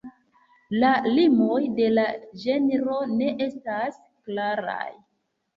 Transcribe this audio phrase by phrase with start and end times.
[0.83, 2.05] La limoj de la
[2.45, 4.83] ĝenro ne estas klaraj.